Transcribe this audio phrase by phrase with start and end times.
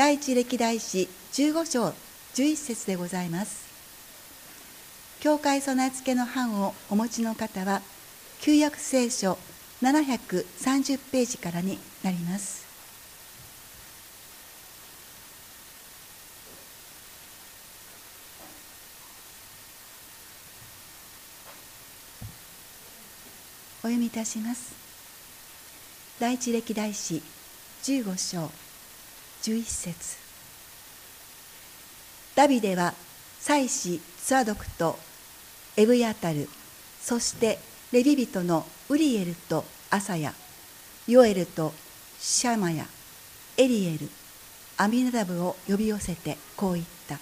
[0.00, 1.94] 第一歴代史15章
[2.32, 3.68] 11節でございます。
[5.20, 7.82] 教会備え付けの版をお持ちの方は
[8.40, 9.36] 旧約聖書
[9.82, 12.64] 730ページからになります。
[23.80, 24.72] お読みいたします。
[26.18, 27.22] 第一歴代史
[27.82, 28.69] 15章
[29.42, 30.18] 11節。
[32.34, 32.94] ダビデは
[33.38, 34.98] 祭司ツアドクと
[35.76, 36.48] エブヤタル
[37.00, 37.58] そして
[37.90, 40.34] レビ人のウリエルとアサヤ
[41.08, 41.72] ヨエルと
[42.18, 42.86] シャマヤ
[43.56, 44.08] エリエル
[44.76, 47.18] アミナダブを呼び寄せてこう言った。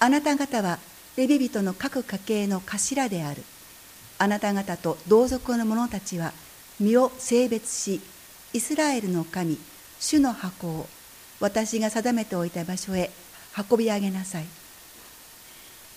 [0.00, 0.78] あなた方は
[1.16, 3.42] レビ人の各家系の頭である。
[4.18, 6.32] あなた方と同族の者たちは
[6.78, 8.00] 身を性別し
[8.52, 9.56] イスラエルの神
[10.00, 10.88] 主の箱を
[11.40, 13.10] 私が定めておいた場所へ
[13.70, 14.46] 運び上げなさい。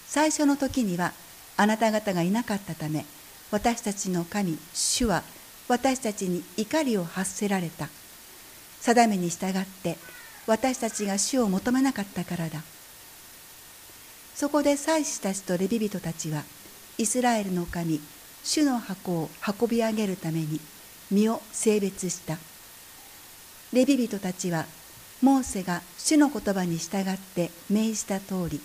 [0.07, 1.13] 最初の時には
[1.57, 3.05] あなた方がいなかったため
[3.49, 5.23] 私たちの神主は
[5.67, 7.87] 私たちに怒りを発せられた。
[8.81, 9.97] 定めに従って
[10.45, 12.61] 私たちが主を求めなかったからだ。
[14.35, 16.43] そこで祭司たちとレビ人たちは
[16.97, 18.01] イスラエルの神
[18.43, 19.29] 主の箱を
[19.61, 20.59] 運び上げるために
[21.09, 22.37] 身を性別した。
[23.73, 24.67] レビ人たちは
[25.23, 28.61] モーセが主の言葉に従って命じた通り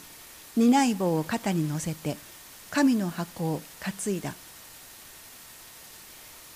[0.54, 2.18] 担い棒を肩に乗せて
[2.68, 4.34] 神の箱を担いだ。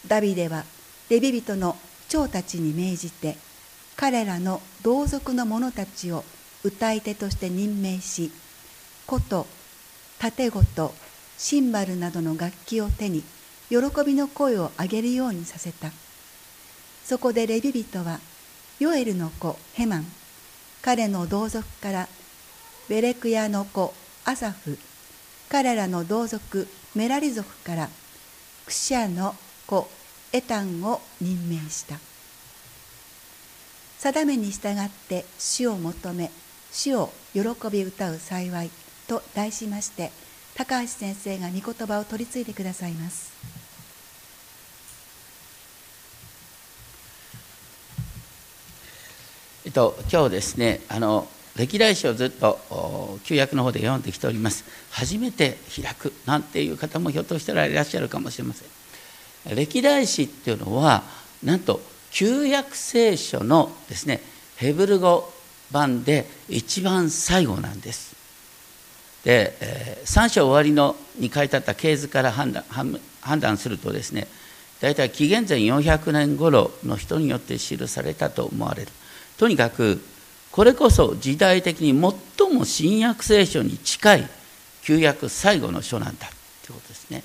[0.06, 0.64] ダビデは
[1.08, 1.77] レビ人の
[2.11, 3.39] 長たちに命じて
[3.97, 6.23] 彼らの同族の者たちを
[6.62, 8.30] 歌い手として任命し
[9.06, 9.47] 琴
[10.19, 10.92] 盾琴
[11.39, 13.23] シンバルなどの楽器を手に
[13.70, 15.91] 喜びの声を上げるようにさせた。
[17.03, 18.20] そこでレビ人は
[18.83, 20.06] ヨエルの子ヘマン。
[20.83, 22.08] 彼の同族から
[22.89, 24.77] ベレクヤの子アサフ。
[25.48, 26.66] 彼らの同族
[26.97, 27.89] メラリ族から
[28.67, 29.36] クシャの
[29.68, 29.89] 子
[30.33, 31.95] エタンを任命した。
[34.01, 36.33] 定めに従って主を求め
[36.73, 38.70] 主を喜び歌う幸い
[39.07, 40.11] と題しまして
[40.57, 43.61] 高橋先生が御言葉を取り次いでくださいます。
[49.64, 54.64] えっと今日ですねあの歴代史をずっと旧約の方で読んできております。
[54.90, 59.55] 初めて開くなんていう方もひょっとしたらいらっしゃるかもしれません。
[59.55, 61.02] 歴代史っていうのは
[61.45, 61.80] なんと
[62.11, 64.20] 旧約聖書のですね
[64.56, 65.33] ヘブル語
[65.70, 68.17] 版で一番最後なんです。
[69.24, 72.64] で、えー、3章終わりのに書いてあった系図から判断
[73.20, 74.27] 判断するとですね
[74.80, 78.89] 大体紀元前400年頃の人によって記されたと思われる。
[79.42, 80.01] とにかく
[80.53, 81.89] これこそ時代的に
[82.39, 84.29] 最も新約聖書に近い
[84.85, 86.29] 旧約最後の書なんだ
[86.64, 87.25] ということですね。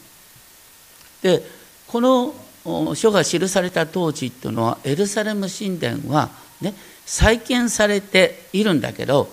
[1.22, 1.44] で
[1.86, 6.74] この書が記された当時っていうのはエルサレム神殿は、ね、
[7.06, 9.30] 再建されているんだけど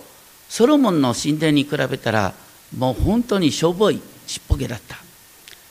[0.50, 2.34] ソロモンの神殿に比べたら
[2.76, 4.98] もう本当にしょぼいちっぽけだった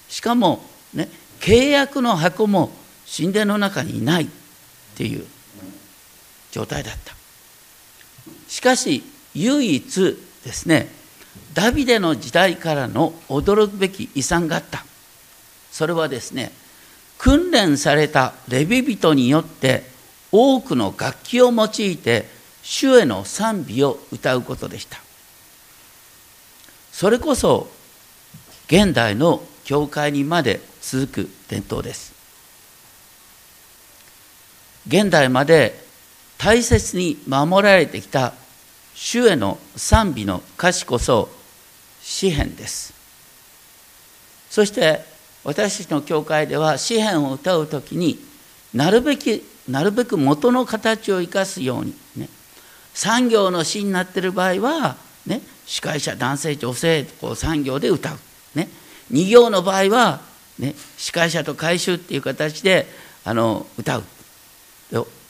[0.09, 0.65] しかも、
[0.95, 1.09] ね、
[1.41, 2.71] 契約の箱も
[3.05, 4.27] 神殿の中にいないっ
[4.95, 5.27] ていう
[6.53, 7.15] 状態だった。
[8.47, 9.03] しかし
[9.33, 10.87] 唯一ですね
[11.55, 14.85] ダビデの時代からの驚くべき遺産があった。
[15.71, 16.51] それはですね
[17.17, 19.83] 訓練されたレビ人によって
[20.31, 22.29] 多くの楽器を用いて
[22.61, 24.99] 主への賛美を歌うことでした。
[26.91, 27.67] それこそ
[28.67, 32.13] 現代の教会にまで続く伝統です。
[34.87, 35.82] 現代まで
[36.43, 38.33] 大切に守られてきた
[38.93, 41.29] 主への賛美の歌詞こそ
[42.01, 42.93] 詩篇です。
[44.49, 45.05] そして
[45.45, 48.19] 私たちの教会では詩篇を歌う時に
[48.73, 52.27] なるべきなるべく元の形を生かすようにね
[52.93, 58.17] 産業の詩になっている場合はね司会者男性女性こう産業で歌う。
[58.55, 58.67] ね
[59.09, 60.19] 二行の場合は
[60.59, 62.85] ね司会者と回収っていう形で
[63.23, 64.03] あの歌う。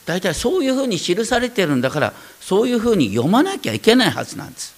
[0.06, 4.74] 大体そういうふうに記されてるんだからそういうふうに読まなきゃいけないはずなんです。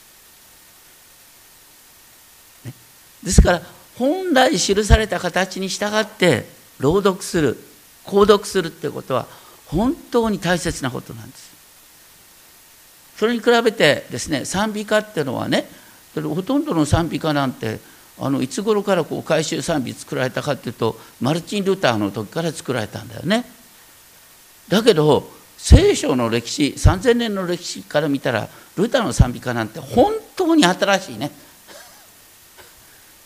[2.64, 2.72] ね、
[3.24, 3.62] ですから
[3.98, 6.46] 本来記された形に従って
[6.78, 7.58] 朗読する
[8.04, 9.26] 購読するってことは
[9.66, 11.56] 本当に大切なことなんです。
[13.16, 15.66] それに比べてですね賛美歌っていうのはね
[16.14, 17.80] ほとんどの賛美歌なんて
[18.18, 23.44] あのいつ頃からこう回収賛美作られたかっていうとマルチン・ルターの時から作られたんだよね。
[24.68, 31.30] だけど聖書の歴史3000年の歴史から見たらルターの賛美歌なんて本当に新しいね。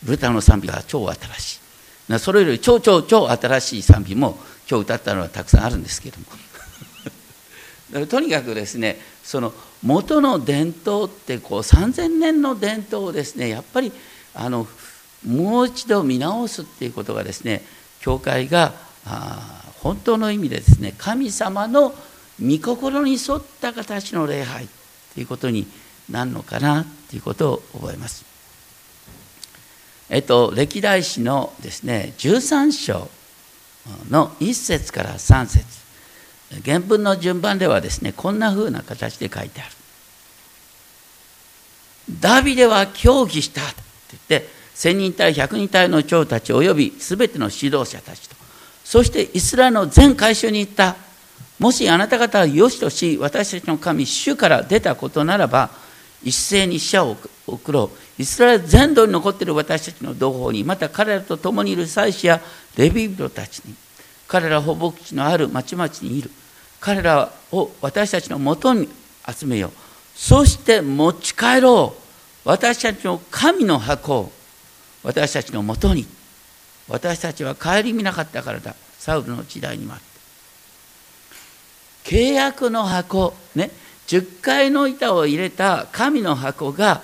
[0.04, 1.60] ルターの賛美歌は超新し
[2.08, 2.18] い。
[2.18, 4.38] それより超超超新しい賛美も
[4.68, 6.24] 今日歌ったのはたくさんあるんですけども。
[8.06, 9.52] とにかくですねその
[9.82, 13.92] 元の伝統ってこう3000年の伝統をですねやっぱり
[14.34, 14.66] あの
[15.26, 17.62] もう一度見直すっていうことがですね
[18.00, 18.72] 教会が
[19.04, 21.94] あ本当の意味でですね神様の
[22.40, 24.68] 御心に沿った形の礼拝
[25.14, 25.66] ということに
[26.10, 28.24] なるのかなということを覚えます。
[30.08, 33.08] えっと、歴代史のですね13章
[34.10, 35.64] の1節から3節
[36.64, 39.70] 原文の順番ではですねこんなふうな形で書いてある。
[42.20, 43.74] ダビデは協議したって
[44.28, 48.39] 言って千人隊百人隊の長たちおよび全ての指導者たちと
[48.90, 50.96] そしてイスラエルの全回収に行った。
[51.60, 55.70] もしあなた方は良しとし私たちの神主から出たことならば
[56.24, 57.16] 一斉に死者を
[57.46, 57.88] 送ろ
[58.18, 58.20] う。
[58.20, 62.40] イスラエル全土に残っている私たちの同胞にまた彼らと共にいる祭司や
[62.76, 63.76] レビ人たちに
[64.26, 66.28] 彼ら放牧地のある町々にいる。
[66.80, 68.88] 彼らを私たちのもとに
[69.24, 69.70] 集めよう。
[70.16, 71.94] そして持ち帰ろ
[72.44, 72.48] う。
[72.48, 74.32] 私たちの神の箱を
[75.04, 76.08] 私たちのもとに。
[76.90, 78.74] 私たちは顧みなかったからだ。
[78.98, 80.04] サウルの時代にもあって
[82.04, 83.70] 契約の箱ね
[84.06, 87.02] 10回の板を入れた神の箱が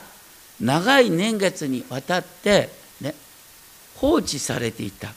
[0.61, 2.69] 長い年月にわたって、
[3.00, 3.15] ね、
[3.97, 5.12] 放置されていた。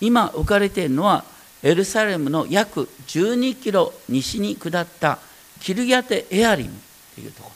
[0.00, 1.24] 今置かれているのは
[1.62, 5.18] エルサレムの約12キロ西に下った
[5.60, 6.70] キルヤテ・エアリム
[7.14, 7.54] というところ。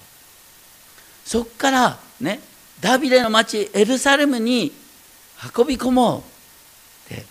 [1.25, 2.41] そこからね
[2.81, 4.73] ダビデの町エルサレムに
[5.57, 6.21] 運び込もう。
[7.13, 7.25] って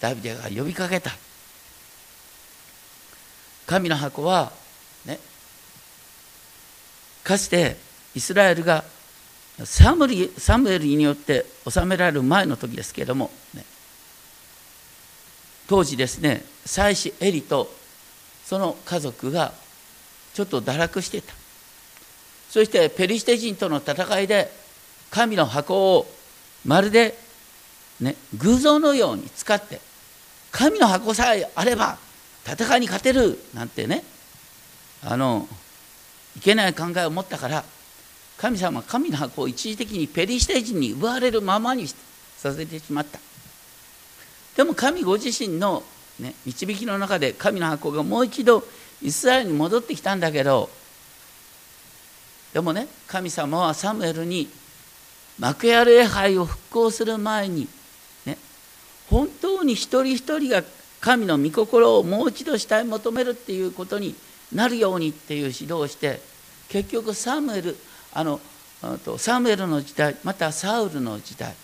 [0.00, 1.10] ダビデが呼びかけた。
[3.66, 4.52] 神の箱は
[5.06, 5.18] ね
[7.22, 7.76] かつて
[8.14, 8.84] イスラエルが
[9.64, 13.64] サムリサムエルによって治められる前の時ですけれども、ね、
[15.68, 17.72] 当時ですね妻子エリと
[18.44, 19.52] その家族が
[20.34, 21.32] ちょっと堕落してた。
[22.50, 24.50] そしてペリシテ人との戦いで
[25.10, 26.06] 神の箱を
[26.64, 27.16] まるで、
[28.00, 29.80] ね、偶像のように使って
[30.50, 31.98] 神の箱さえあれば
[32.46, 34.04] 戦いに勝てるなんてね
[35.02, 35.48] あの
[36.36, 37.64] いけない考えを持ったから
[38.36, 43.18] 神様は神の箱を一時的にペリシテ人に奪われるままにさせてしまった。
[44.56, 45.82] でも神ご自身の、
[46.20, 48.64] ね、導きの中で神の箱がもう一度
[49.02, 50.70] イスラエルに戻ってきたんだけど
[52.52, 54.48] でもね神様はサムエルに
[55.38, 57.68] 幕屋礼拝を復興する前に
[58.26, 58.38] ね
[59.08, 60.62] 本当に一人一人が
[61.00, 64.14] 神の御心をもう一度したい求めるっていうことに
[64.52, 66.20] なるようにっていう指導をして
[66.68, 67.76] 結局サムエル
[68.12, 68.40] あの
[69.18, 71.54] サムエルの時代またサウルの時代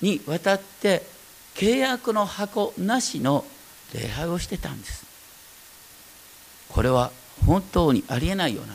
[0.00, 1.02] にわたって
[1.54, 3.44] 契約の箱なしの
[3.94, 5.06] 礼拝をしてたんです。
[6.68, 7.10] これは
[7.46, 8.74] 本当にありえないような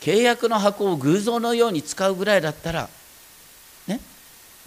[0.00, 2.88] 契約の箱を偶像のように使うぐらいだったら
[3.86, 4.00] ね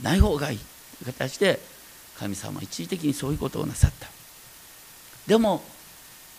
[0.02, 1.60] ない方がいいという形で
[2.18, 4.08] 神様は一時的にそういうことをなさった。
[5.28, 5.62] でも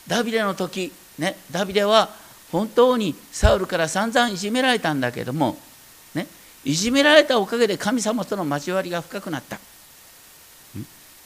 [0.07, 2.11] ダビデの時ねダビデは
[2.53, 5.57] 本当にサウルから散々いじめられたんだけども
[6.15, 6.27] ね
[6.65, 9.59] いじめられたおかげで神様との交わりが深くなった。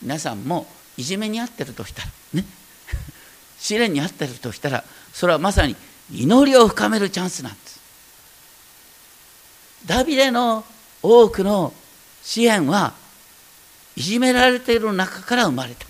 [0.02, 0.66] 皆さんも
[0.96, 2.44] いじめに遭ってるとしたらね
[3.58, 5.74] 試練に遭ってるとしたらそれはまさに
[6.12, 7.80] 祈りを深めるチャンスなんです。
[9.86, 10.64] ダビデの
[11.02, 11.72] 多くの
[12.22, 12.94] 支援は
[13.96, 15.86] いじめられている中から生まれた。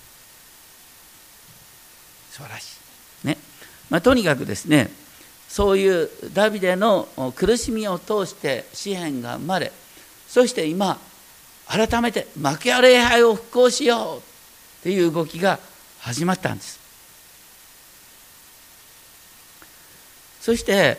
[2.30, 2.76] 素晴らし
[3.24, 3.26] い。
[3.26, 3.38] ね、
[3.90, 4.90] まあ、とにかくですね
[5.48, 7.06] そういうダビデの
[7.36, 9.72] 苦しみを通して詩篇が生まれ
[10.26, 10.98] そして今
[11.66, 14.22] 改めて幕屋礼拝を復興しようっ
[14.82, 15.60] ていう動きが
[16.00, 16.83] 始まったんです。
[20.44, 20.98] そして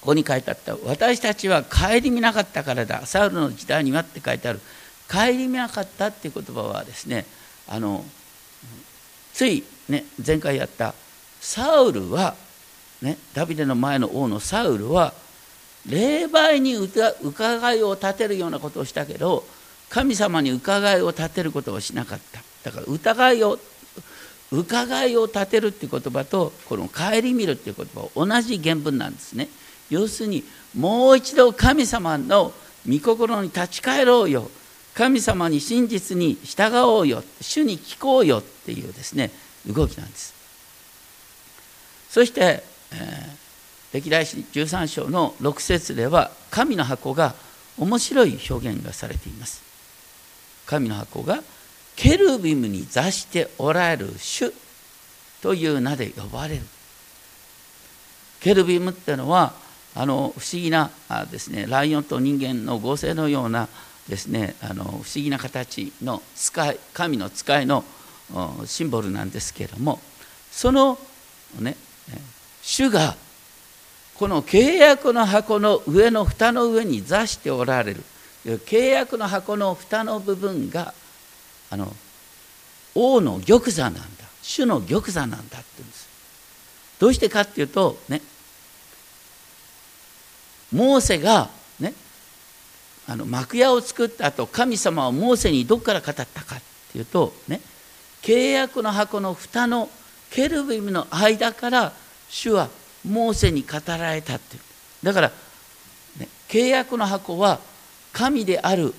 [0.00, 3.06] ここに書いてあった「私たちは顧みなかったからだ。
[3.06, 4.60] サウルの時代には」って書いてある。
[5.10, 7.24] 顧みなかったっていう言葉はですね
[7.66, 8.04] あの
[9.32, 10.94] ついね前回やった
[11.40, 12.36] サウルは
[13.00, 15.14] ねダビデの前の王のサウルは
[15.86, 19.46] 霊媒に伺いを立てるようなことをしたけど
[19.88, 22.42] 神様に伺いを立てることをしなかった。
[22.64, 23.58] だから疑いを
[24.50, 29.48] 伺いを立てるっていう言葉とこの顧みるっていう言葉は同じ原文なんですね。
[29.90, 30.44] 要するに
[30.76, 32.52] もう一度神様の
[32.88, 34.50] 御心に立ち返ろうよ。
[34.94, 37.22] 神様に真実に従おうよ。
[37.40, 39.30] 主に聞こうよっていうですね
[39.66, 40.34] 動きなんです。
[42.08, 47.34] そして、えー、歴代史13章の6節では神の箱が
[47.76, 49.62] 面白い表現がされています。
[50.66, 51.42] 神の箱が
[51.98, 54.52] ケルビムに座しておられる主
[55.42, 56.62] という名で呼ばれる。
[58.38, 59.52] ケルビムっていうのは
[59.96, 60.92] あの不思議な
[61.28, 63.68] ですねライオンと人間の合成のような
[64.08, 67.82] ですねあの不思議な形の使い神の使いの
[68.64, 69.98] シンボルなんですけれども
[70.52, 71.00] その
[71.58, 71.76] ね
[72.62, 73.16] 主が
[74.14, 78.04] この契約の箱の上の蓋の上に座しておられる。
[78.44, 80.94] 契約の箱の蓋の部分が
[81.70, 81.94] あの
[82.94, 84.00] 王の玉座なんだ。
[84.42, 86.08] 主の玉座なんだって言うんです。
[86.98, 88.20] どうしてかっていうとね。
[90.72, 91.94] モーセがね。
[93.06, 97.60] あの幕屋を作った後神様はモーセにどこから語ったかっていうとね。
[98.22, 99.88] 契約の箱の蓋の
[100.30, 101.92] ケルビムの間から
[102.28, 102.68] 主は
[103.06, 104.62] モーセに語られたっていう。
[105.02, 105.32] だから、
[106.18, 107.60] ね、契約の箱は
[108.12, 108.94] 神である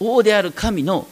[0.00, 1.06] 王である神の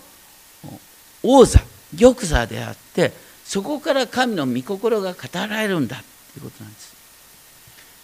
[1.25, 1.61] 王座
[1.99, 3.12] 玉座であって
[3.45, 5.97] そこから神の御心が語られるんだ
[6.35, 6.95] ということなんです。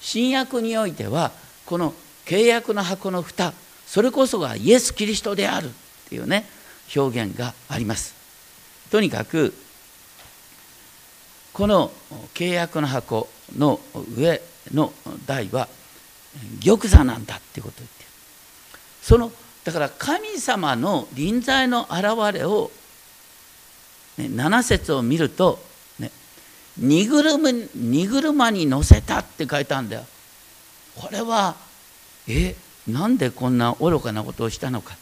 [0.00, 1.30] 新約においては
[1.66, 3.52] この契約の箱の蓋
[3.86, 5.70] それこそがイエス・キリストであるっ
[6.08, 6.46] ていうね
[6.96, 8.14] 表現があります。
[8.90, 9.54] とにかく
[11.52, 11.92] この
[12.34, 13.80] 契約の箱の
[14.16, 14.40] 上
[14.72, 14.92] の
[15.26, 15.68] 台は
[16.64, 18.08] 玉座なんだっていうことを言ってる。
[19.02, 19.32] その
[19.64, 22.70] だから神様の臨在の現れを、
[24.20, 25.58] ね、7節を見ると、
[25.98, 26.10] ね、
[26.76, 30.04] 荷車荷車に乗せたって書いてあるんだよ。
[30.96, 31.54] これは
[32.28, 32.54] え
[32.86, 34.96] なんでこんな愚かなことをしたのか。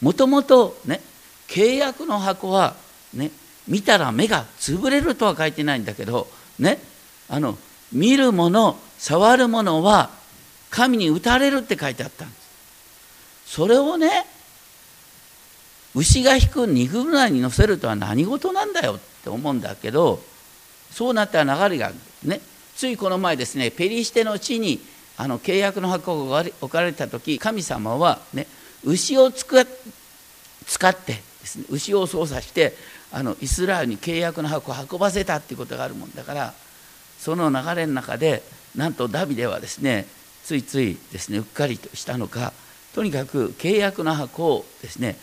[0.00, 1.00] もともとね
[1.48, 2.74] 契約の箱は
[3.14, 3.30] ね
[3.68, 6.78] 見たら目が潰れるとは書いてないんだけどね
[7.28, 7.58] あの
[7.92, 10.10] 見るもの触るものは
[10.70, 12.46] 神に打たれるって書いてあったんです。
[13.46, 14.26] それをね
[15.96, 20.20] 牛が引く荷車に乗せるとは何事なんだよって思うんだけど
[20.90, 21.90] そうなったら流れが
[22.22, 22.40] ね
[22.76, 24.78] ついこの前ですねペリシテの地に
[25.16, 28.46] あの契約の箱が置かれた時神様はね
[28.84, 29.72] 牛を使って
[30.66, 32.74] ですね牛を操作して
[33.10, 36.52] あのイスラエルに契約の箱を運ばせたっていうことがあるもんだから
[37.18, 38.42] その流れの中で
[38.76, 40.06] なんとダビデはですね
[40.44, 42.52] ついついですねうっかりとしたのか
[42.94, 45.16] とにかく契約の箱をですね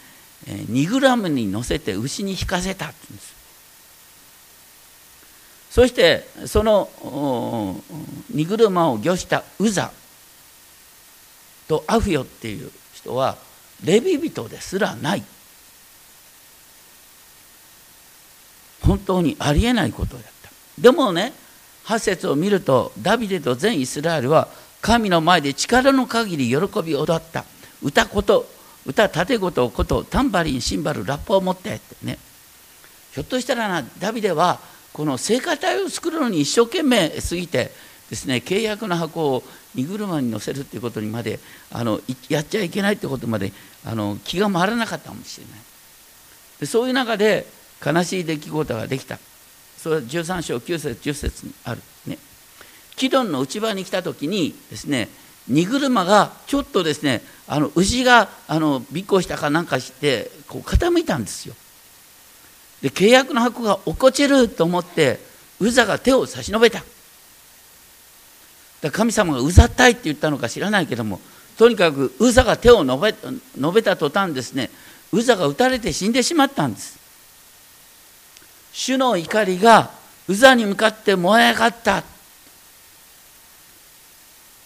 [0.46, 3.34] 2グラムに乗せて牛に引かせたって言うんです。
[5.72, 7.82] そしてその
[8.30, 9.92] 荷車を御したウザ
[11.68, 13.38] とアフヨっていう人は
[13.84, 15.24] レビ人ですらない。
[18.82, 20.52] 本当にありえないことだった。
[20.78, 21.34] でもね
[21.86, 24.50] 8節を見るとダビデと全イスラエルは
[24.82, 27.46] 神の前で力の限り喜び踊った。
[27.82, 28.46] 歌こと
[28.86, 32.18] 歌盾事ことタンバリンシンバルラッパを持ってってね。
[33.14, 34.60] ひょっとしたらなダビデは
[34.92, 37.72] この聖歌隊を作るのに一生懸命すぎて
[38.10, 39.44] ですね契約の箱を
[39.76, 41.40] 荷車に乗せるっていうことにまで
[41.72, 42.00] あの
[42.30, 43.54] やっちゃいけないってことまで
[43.86, 45.60] あの気が回らなかったかもしれない。
[46.60, 47.46] でそういう中で
[47.86, 49.20] 悲しい出来事ができた。
[49.78, 51.82] それは13章9節10節にある。
[52.06, 52.18] ね。
[52.96, 55.10] キドンの内場に来た時にですね
[55.48, 61.56] 荷車がちょっとですねあの牛があの尾行したかなんかしてこう傾いたんですよ。
[62.82, 65.20] で契約の箱が落っこちると思って
[65.60, 66.84] ウザが手を差し伸べた。
[68.82, 71.22] だ神様がうざったいって言ったのか知らないけども
[71.58, 73.16] とにかくウザが手を伸べ
[73.58, 74.70] 伸べた途端ですね
[75.14, 77.00] ウザが撃たれて死んでしまったんです。
[78.74, 79.92] 主の怒りが
[80.28, 82.04] ウザに向かって燃え上がった。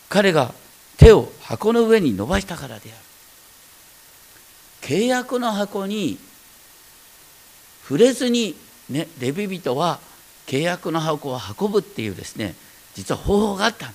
[0.09, 0.53] 彼が
[0.97, 2.97] 手を箱の上に伸ばしたからである。
[4.81, 6.17] 契約の箱に
[7.83, 8.55] 触れずに、
[8.89, 9.99] ね、レビ人は
[10.45, 12.55] 契約の箱を運ぶっていうですね
[12.93, 13.93] 実は方法があった、ね、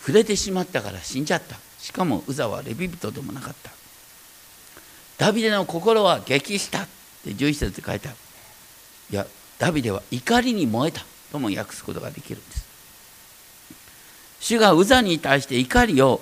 [0.00, 1.56] 触れてしまったから死んじゃった。
[1.78, 3.70] しかもウザはレビ人でもなかった。
[5.18, 6.82] ダビデの心は激した。
[6.82, 6.86] っ
[7.24, 8.16] て11節で書いてある
[9.10, 9.26] いや
[9.58, 11.04] ダビデは怒りに燃えた。
[11.30, 12.63] とも訳すことができるんです。
[14.44, 16.20] 主がウザに対して怒りを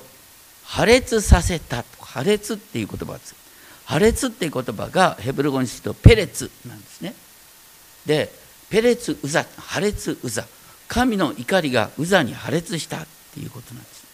[0.64, 3.34] 破裂させた破裂っていう言葉です。
[3.84, 7.14] 破裂っていう言葉がヘブル語にするとペレツなんですね。
[8.06, 8.30] で
[8.70, 10.46] ペレツウザ破裂ウザ
[10.86, 14.06] 神の怒りがウザに破裂したっていうことなんです。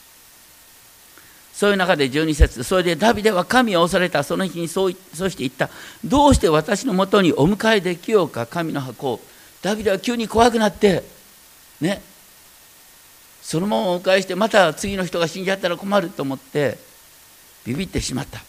[1.52, 4.22] そういう中で12節それでダビデは神を恐れた。
[4.22, 5.68] その日にそうそして言った。
[6.02, 9.20] どうして私のもとにお迎えできようか神の箱を。
[9.60, 11.02] ダビデは急に怖くなって
[11.82, 12.00] ね。
[13.48, 16.76] そのままお迎えしてまた次の人が死んじゃったら困ると思って
[17.64, 18.42] ビビってしまった。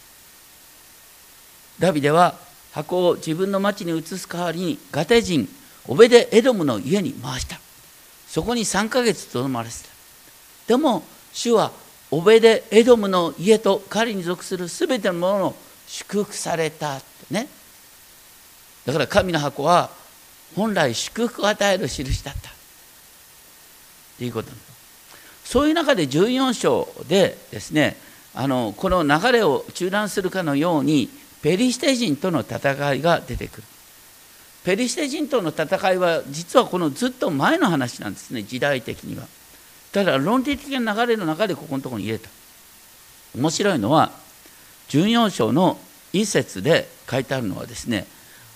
[1.80, 2.36] ダビデは
[2.74, 5.48] 箱を自分の町に移す代わりにガテ人
[5.88, 7.62] オベデエドムの家に回した。
[8.28, 9.90] そこに3ヶ月とどまらせた。
[10.68, 11.72] でも主は
[12.12, 15.56] オベデエドムの家と彼に属する全てのものを
[15.88, 17.48] 祝福されたってね。
[18.86, 19.92] だから神の箱は
[20.58, 22.52] 本来祝福を与える印だった。
[24.18, 24.50] ということ。
[24.50, 24.79] なんだ
[25.50, 27.98] そういう中で14章でですね
[28.36, 31.10] あのこの流れを中断するかのように
[31.42, 33.64] ペリシテ人との戦いが出てくる。
[34.64, 39.26] ペリシテ人との戦いは実はこのずっと前の話なんですね時代的には。
[39.92, 42.30] ただ論理的な流れの中でここのところに入れた。
[43.36, 44.12] 面白いのは
[44.90, 45.80] 14章の
[46.14, 48.06] 一節で書いてあるのはですね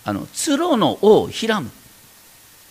[0.06, 1.72] あのツロの王ヒラム。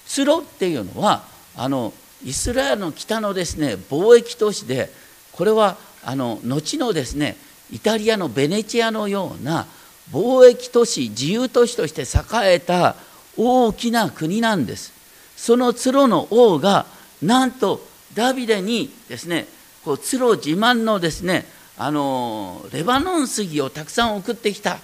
[0.06, 1.24] ツロっていうのは
[1.56, 1.92] あの
[2.24, 4.90] イスラエルの北のですね貿易都市で
[5.32, 7.36] これはあの後のですね
[7.70, 9.66] イタリアのベネチアのような
[10.10, 12.96] 貿易都市自由都市として栄えた
[13.36, 14.92] 大きな国なんです。
[15.36, 16.86] そのツロの王が
[17.22, 19.46] なんとダビデにですね
[19.84, 21.46] こうツロ自慢のですね
[21.78, 24.78] あのレバノン杉をたくさん送ってきた。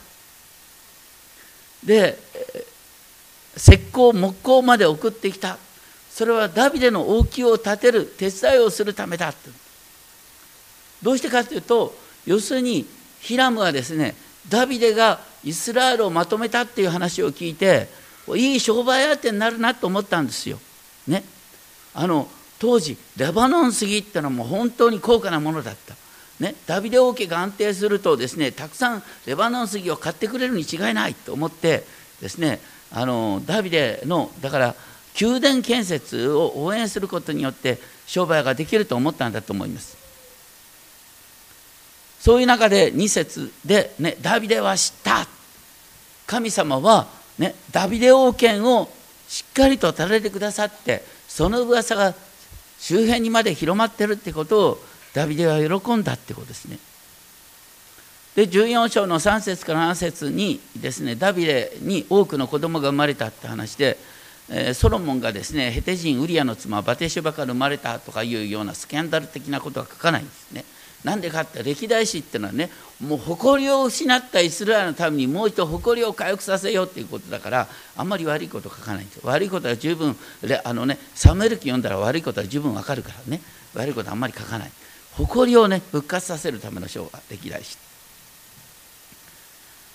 [1.85, 2.19] で
[3.57, 5.59] 石膏木工まで送ってきた。
[6.19, 9.51] それはダビデの王宮を建てる手伝いをするためだって
[11.01, 11.95] どうしてかというと
[12.27, 12.85] 要するに
[13.21, 14.17] ヒラムはですね
[14.49, 17.87] ダビデがイスラエルをまとめたっていう話を聞いて
[18.35, 20.59] いい商売相手になるなと思ったんですよ。
[21.07, 21.23] ね、
[21.95, 22.27] あの
[22.59, 25.95] 当時レバノン杉ってのはもう本当に高価なものだった。
[26.41, 31.85] ね、ダビデ王家が安定するとですねたくさんレバノン杉を買ってくれるに違いないと思って
[32.21, 32.59] ですね
[32.91, 34.75] あのダビデのだから
[35.21, 39.97] 宮殿建設を応援することによって商売ができると思ったんだと思います。
[42.21, 45.27] そういう中で2節で、ね、ダビデは知った
[46.27, 47.07] 神様は、
[47.39, 48.89] ね、ダビデ王権を
[49.29, 52.15] しっかりと垂れてくださってその噂が
[52.79, 54.79] 周辺にまで広まってるってことを
[55.15, 56.79] ダビデは喜んだってことですね。
[58.37, 63.99] で14章の3節から7節にですねダビデに多くの子供が生まれたって話で、
[64.75, 70.65] ソロモンがですねヘテ人ウリアの妻バテシュバから生まれたとかいうようなスキャンダル的なことは書かないんですね。
[71.05, 80.17] なんでかって歴代史っていうのはねもう誇りを失ったイスラエルのためにもう一度誇りを回復させようっていうことだからあんまり悪いこと書かないんです悪いことは十分
[80.65, 83.41] あのねサムエル記読んだら悪いことは十分わかるからね。
[83.75, 84.73] 悪いことはあんまり書かない。
[85.13, 87.77] 誇りをね復活させるための書が歴代史。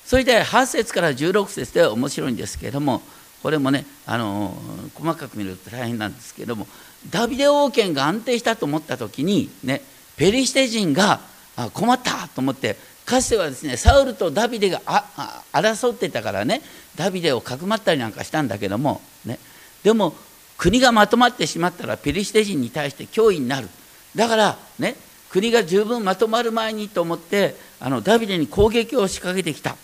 [0.06, 3.02] それで8節から16節で面白いんですけれども
[3.44, 4.56] これもねあの
[4.96, 6.66] 細かく見ると大変なんですけども
[7.12, 9.82] ダビデ王権が安定したと思った時にね
[10.16, 11.20] ペリシテ人が
[11.74, 14.80] 困ったと思ってかつてはですねサウルとダビデが
[15.52, 16.62] 争ってたからね
[16.96, 19.40] ダビデをかくまったりなんかしたんだけども、ね、
[19.84, 20.16] でも
[20.58, 23.68] 国がまとまってしまったらペリシテ人に対して脅威になる。
[24.16, 24.96] だからね
[25.30, 29.76] 国が十分まとまる前にと思ってあのダビデに攻撃を仕掛けてきた。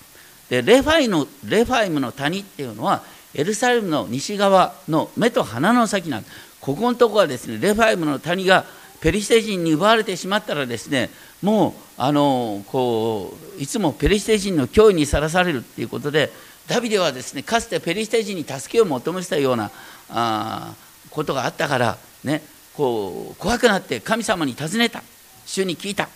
[0.50, 3.04] でレファイのレファイムの谷っていうのは
[3.36, 6.26] エルサレムの西側の目と鼻の先なん
[6.60, 8.66] ここのとこはですねレファイムの谷が
[9.02, 11.10] ペリシテ人に奪われてしまったらですね
[11.42, 16.32] もうあのこういつもペリシテ人の脅威にさらされるっていうことで
[16.68, 19.72] ダビデはですねかつてペリシテ人に助けを求めてたような
[20.10, 20.74] あ
[21.10, 22.42] ことがあったからね
[22.76, 25.04] こう怖くなって神様に尋ねた。
[25.46, 26.08] 主に聞いた。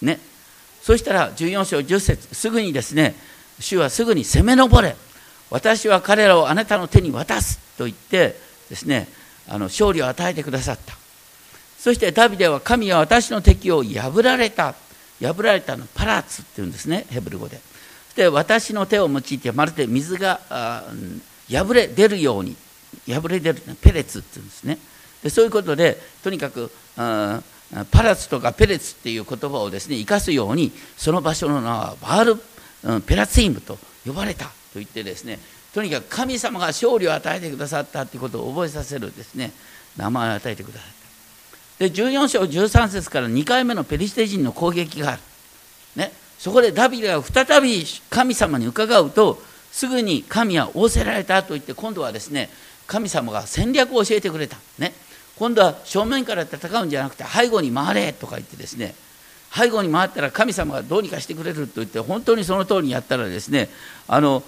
[0.00, 0.18] ね。
[0.80, 3.14] そしたら14章10節すぐにですね
[3.58, 4.96] 主はすぐに攻め上れ。
[5.54, 8.36] 私は彼らをあなたの手に渡すと言って
[8.68, 9.06] ですね
[9.46, 10.96] あの勝利を与えてくださった。
[11.78, 14.74] そしてダビデは神は私の敵を破られた。
[15.22, 17.60] 破られたのパラツっていうんですねヘブル語で。
[18.16, 20.40] で私の手を用いてまるで水が
[21.48, 22.56] 破れ出るように
[23.06, 24.76] 破れ出るペレツっていうんですね。
[25.22, 32.34] でそういうことでとにかくパラツとかペレツっていう言葉をですね生かすようにその場所の名はバー
[32.98, 34.50] ルペラツイムと呼ばれた。
[34.74, 35.38] と言ってですね
[35.72, 39.52] とにかく神様が勝利を与えてくださったということを覚えさせるですね
[39.96, 40.88] 名前を与えてくださっ
[41.78, 41.88] た。
[41.88, 45.22] で14章13節から2回目のペリシテ人の攻撃がある、
[45.96, 49.40] ね、そこでダビデが再び神様に伺うと
[49.72, 52.48] すぐに神は仰せられたと言って今度はですね
[52.86, 54.92] 神様が戦略を教えてくれた、ね、
[55.36, 58.94] 今度は正面から戦うんじゃなくて背後に回れとか言ってですね
[59.56, 63.68] 背後に回ったら神様がどうにかしてくれると言って本当にその通りにやったらですね
[64.08, 64.42] あの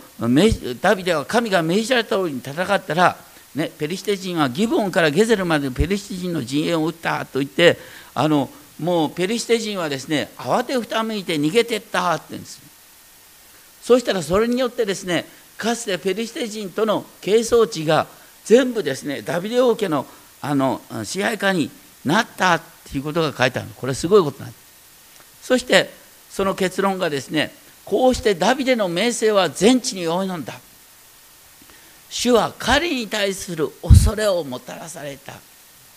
[0.80, 3.16] ダビデは神が命じられた通りに戦ったら、
[3.54, 7.78] ね、ペリシテ人はギブオンからゲゼルまでペリシテ人の陣営を撃ったと言って
[8.14, 12.60] あのもうペリシテ人はですね慌てふためいて逃げてったって言うんです
[13.82, 15.24] そうしたらそれによってですね
[15.56, 18.08] かつてペリシテ人との係争地が
[18.44, 20.04] 全部ですねダビデ王家の
[20.42, 21.70] あの支配下に
[22.04, 24.65] なったっていうことが書いてあるこれすごいことなんです。
[25.46, 25.88] そして
[26.28, 27.52] その結論がですね
[27.84, 30.54] こうしてダビデの名声は全地に及んだ。
[32.10, 35.34] 主は彼に対する恐れをもたらされた、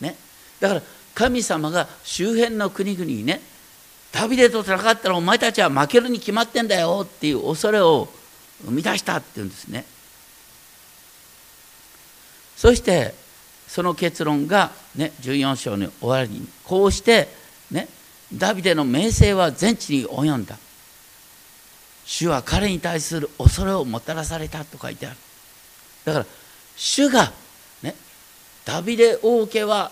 [0.01, 0.15] ね、
[0.59, 0.81] だから
[1.15, 3.41] 神様が周辺の国々にね
[4.11, 8.07] ダビデと戦ったらお前たちは負けるに決まってんだよっていう恐れを
[8.63, 9.83] 生み出したっていうんですね。
[12.55, 13.15] そして
[13.67, 17.27] その結論が、ね、14章の終わりにこうして
[17.71, 17.87] ね
[18.33, 20.57] ダビデの名声は全地に及んだ。
[22.05, 25.17] 主は彼に対する恐れをもたらされたと書いてある。
[26.05, 26.25] だから
[26.75, 27.31] 主が
[27.83, 27.95] ね
[28.65, 29.91] ダビデ王家は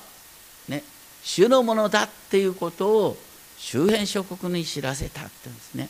[0.67, 0.83] ね
[1.23, 3.17] 主のものだっていうことを
[3.57, 5.89] 周辺諸国に知らせたって言うんですね。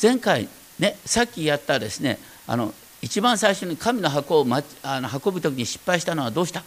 [0.00, 6.62] 前回ねさっきやったですねあの一番最初に神の箱を、ま、あの運ぶ時に失敗したのはどうした？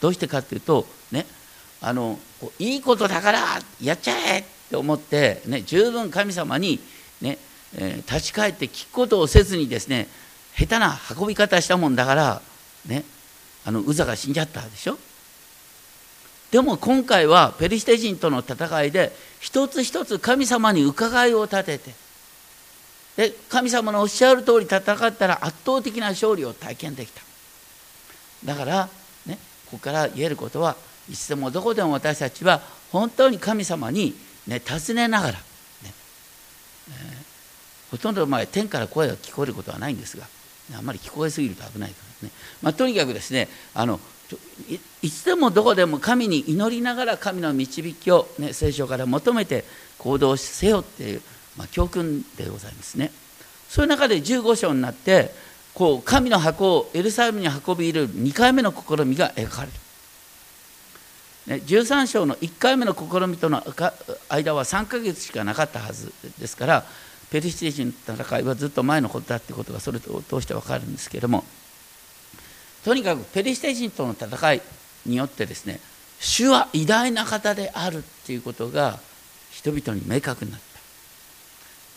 [0.00, 1.26] どうしてかっていうとね
[1.84, 2.18] あの
[2.58, 3.40] いいことだから
[3.82, 6.78] やっちゃえって思って、ね、十分神様に
[7.20, 7.38] ね、
[7.76, 10.06] えー、立ち返って聞くことをせずにですね
[10.56, 12.40] 下手な運び方したもんだから
[12.86, 13.04] ね
[13.64, 14.96] あのウザが死んじゃったでしょ？
[16.50, 21.94] でも今回はペリシテ人との戦いで一つ一つ神様に伺いを立てて
[23.16, 27.22] で神様のおっしゃる通り戦ったら圧倒的な勝利を体験できた。
[28.44, 28.88] だから
[29.26, 30.76] ねここから言えることは
[31.10, 32.60] いつでもどこでも私たちは
[32.90, 34.14] 本当に神様に、
[34.46, 35.38] ね、尋ねながら、ね
[36.88, 40.24] えー、ほとんど前天から声が聞こえることはないんですが
[40.76, 44.00] あんまり聞こえすぎると危ないからね、まあ、とにかくですねあの
[45.02, 49.64] いつでもどこでも神に祈りながら神の導きを、ね、聖書から求めて
[49.98, 51.22] 行動せよっていう、
[51.56, 53.12] まあ、教訓でございますね。
[53.68, 55.30] そういう中で15章になって
[55.74, 59.72] こう神の箱をエルサレムに運び入れる2回目の試みが描かれる。
[61.46, 63.62] 13章の1回目の試みとの
[64.28, 66.84] 間は3ヶ月しかなかったはずですから
[67.30, 71.44] ペリシテ人の戦いはずっと前のことだってことがそれを通して分かるんですけれども
[72.84, 74.62] とにかくペリシテ人との戦い
[75.06, 75.80] によってですね
[76.20, 79.00] 主は偉大な方であるっていうことが
[79.50, 80.71] 人々に明確になった。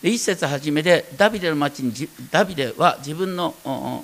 [0.02, 1.92] 一節初めでダビデの町に
[2.30, 3.54] ダビデは自分の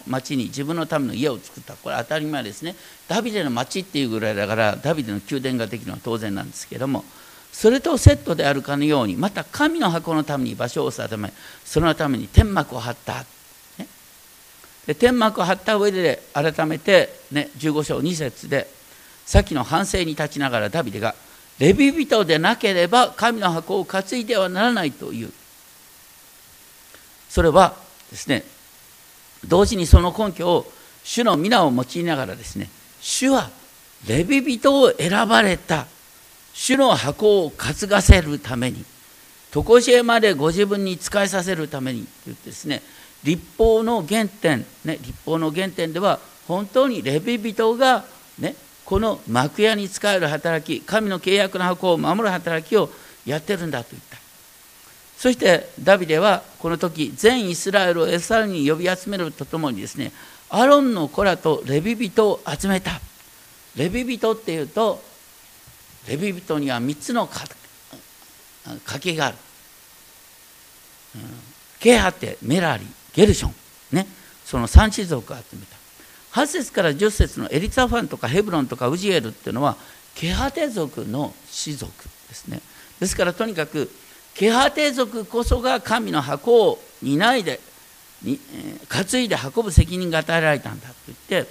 [0.07, 1.75] 町に自分のための家を作った。
[1.75, 2.75] これ当たり前ですね。
[3.09, 7.05] ダビデの町っていうぐらいだからダビデの宮殿ができるのは当然なんですけども
[7.53, 11.33] それとセットであるかのようにまた神の箱のために場所を定め
[11.65, 13.25] そのために天幕を張った、
[13.79, 13.87] ね、
[14.87, 18.67] で天幕を張った上で改めて、ね、15章2節で
[19.27, 21.15] さっきの反省に立ちながらダビデが
[21.59, 25.33] レビ人でなければ神の箱を担いではならないという。
[27.33, 27.75] それは
[28.11, 28.45] ですね
[29.49, 30.71] 同時にその根拠を
[31.03, 32.69] 主の皆を用いながらですね
[33.01, 33.49] 主は
[34.07, 35.87] レビ人を選ばれた。
[36.53, 38.85] 主の箱を担がせるために
[39.51, 42.83] 常しえまでご自分に仕えさせるためにと言ってですね
[43.25, 46.19] 立法の原点、ね、立法の原点では
[46.49, 48.05] 本当にレビ人が、
[48.39, 52.91] ね、この幕屋に仕える働き神の契約の箱を守る働きを
[53.25, 54.12] やってるんだと言った
[55.23, 60.11] そしてダビデはこの時全イスラエルをエサルに呼び集めるとともにですね
[60.51, 63.01] アロンの子らとレビ人を集めた。
[63.77, 65.01] レビ人っていうと
[66.09, 67.29] レビ人には3つの
[68.85, 69.37] 家系がある、
[71.15, 71.23] うん、
[71.79, 73.55] ケハテメラリゲルション。
[73.93, 74.09] ね。
[74.45, 75.63] その3種族を集め
[76.33, 76.41] た。
[76.41, 79.77] 8節から10節のエリツァファンとかヘブロンとかウジエルっていうのは
[80.17, 81.93] ケハテ族の氏族
[82.29, 82.61] ですね。
[82.99, 83.89] ですからとにかく
[84.35, 87.61] ケハテ族こそが神の箱を担いで
[88.23, 91.51] 担いで運ぶ責任が与えられたんだと言って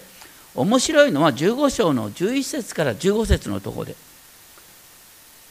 [0.55, 3.95] 面白いのは15章の11節から15節のところで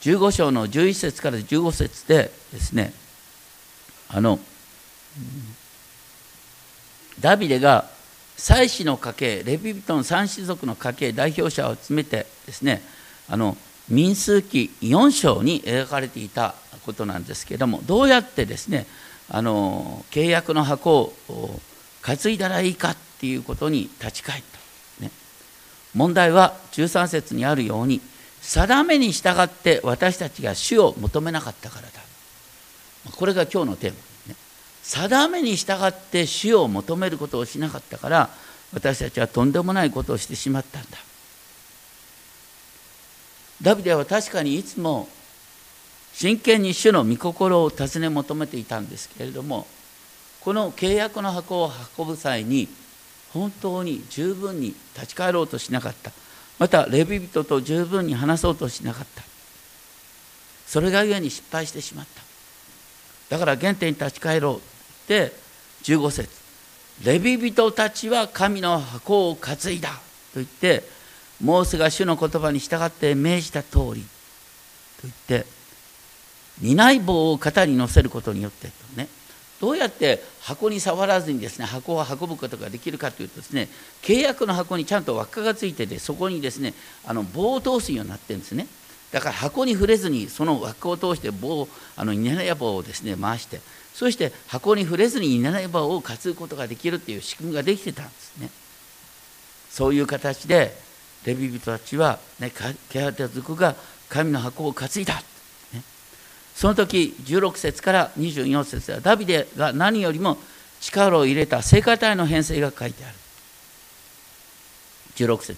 [0.03, 2.93] 15章の11節から15節でですね
[4.09, 4.39] あの
[7.21, 7.85] ダビデが
[8.37, 12.83] 祭司の家系レビトン三種族の家系代表者を集めてですね
[13.29, 13.57] あの
[13.91, 18.87] 民数記4章に描かれていたことなんですけれどもどうやってですね
[19.29, 21.61] あの契約の箱を
[22.03, 24.43] 担いだらいいかっていうことに立ち返っ
[24.99, 25.11] た、ね、
[25.95, 28.01] 問題は13節にあるように
[28.41, 32.01] 定めに従って私たちが主を求めなかったからだ。
[33.13, 33.99] これが今日のテーマ。
[34.29, 34.37] ね。
[34.83, 38.31] 定めに従って主を求めることをしなかったから
[38.73, 40.99] 私たちはとんでもないことをしてしまったんだ。
[43.63, 45.09] ダビデは確かにいつも
[46.13, 49.67] 真剣に主の御心を尋ね求めていたんですけれども
[50.41, 52.69] この契約の箱を運ぶ際に
[53.33, 56.13] 本当に十分に立ち返ろうとしなかった。
[56.59, 59.23] またレビ人と十分に話そうとしなかった。
[60.67, 62.23] それがゆえに失敗してしまった。
[63.29, 64.61] だから原点に立ち返ろうっ
[65.07, 65.33] て
[65.85, 66.29] 15節。
[67.05, 69.97] レビ人たちは神の箱を担いだと
[70.37, 70.83] 言って
[71.43, 75.47] モーセが主の言葉に従って命じた通りと言って
[76.61, 79.09] 担い棒を肩に乗せることによってね
[79.61, 83.69] どうやって箱に触らずにですね箱を運ぶことができるかというとですね
[84.03, 86.73] 契約の箱にちゃんと輪っかがついててそこにですね
[87.07, 88.67] あの棒を通すようになってるんですね。
[89.13, 93.61] だから箱に触れずにその輪っかを通して棒あの稲荷棒をですね回して
[93.93, 98.51] そして箱に触れずに稲荷棒を担ぐことができるっていう仕組みができてたんですね。
[99.69, 100.90] そういう形で
[101.25, 102.53] レビ人たちは、ね、
[102.89, 103.75] ケハテ族が
[104.09, 105.23] 神の箱を担いだ。
[106.55, 110.37] その時16節から24節ではダビデが何よりも
[110.81, 113.15] 力を入れた聖歌隊の編成が書いてある。
[115.17, 115.57] 16節。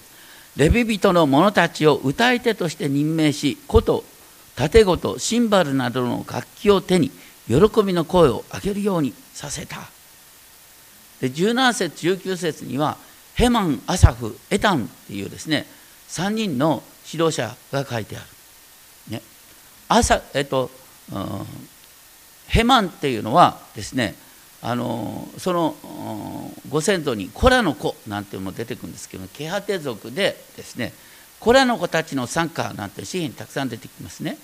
[0.55, 4.03] レビ人の者たちを歌い手として任命し琴
[4.55, 7.09] 盾琴シンバルなどの楽器を手に
[7.47, 9.89] 喜びの声を上げるようにさせた。
[11.19, 12.97] で17節19節には
[13.35, 15.65] ヘマンアサフエタンっていうですね
[16.09, 18.25] 3人の指導者が書いてある、
[19.11, 19.21] ね、
[19.89, 20.69] 朝えっと
[21.11, 21.45] うん
[22.47, 24.15] ヘマンっていうのはですね
[24.61, 25.75] あのその
[26.69, 30.93] ご先祖にコラの子なんていうのも出てくるんですけどケハテ族でですね
[31.39, 34.37] コラの子たちの参加なんて詩篇にたくさん出てきますね。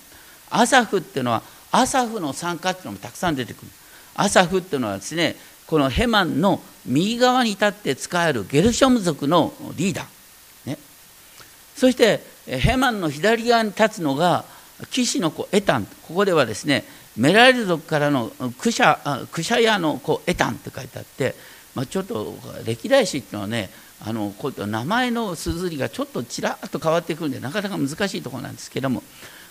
[0.50, 3.68] アサフっていうのはアサフの参加っていうのもたくさん出てくる。
[4.14, 5.36] アサフっていうのはですね
[5.70, 10.78] このヘマンの右側に立って使えるゲルショム族のリーダー、ね、
[11.76, 14.44] そしてヘマンの左側に立つのが
[14.90, 15.86] 騎士の子エタン。
[16.08, 16.82] ここではですね
[17.16, 21.36] メラリ族からのクシャクシャヤの子エタンって書いてあって、
[21.76, 22.34] まあ、ちょっと
[22.66, 23.70] 歴代史っていうのはね
[24.04, 29.04] あのこう名前の綴りがちょっとちらっと変わってくるんでなかなか難しいところなんですけども。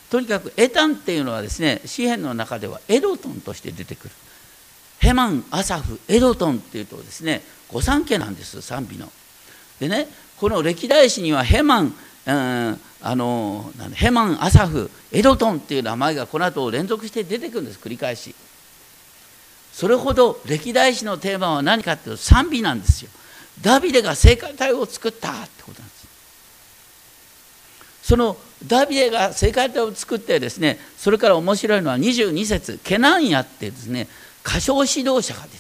[0.10, 4.14] とにかくエタンっていうのはですね詩篇の中ではエドトンとして出てくる。
[5.00, 9.12] ヘマンアサフエドトンっていうとですね御三家なんです賛美の。
[9.80, 10.08] でね
[10.38, 11.94] この歴代史にはヘマン、
[12.26, 18.36] うんあのヘマン・アサフエドトンっていう名前がこの後連続して出てくるんです繰り返し。
[19.72, 23.10] それほど歴代史のテーマは何かっていうと賛美なんですよ。
[23.62, 26.08] ダビデが聖歌隊を作ったってことなんです。
[28.04, 28.36] その
[28.68, 34.10] ダビデが聖歌隊を作ってですねそれから面白いのは22節ケナンヤってですね
[34.50, 35.58] 歌唱指導者が出て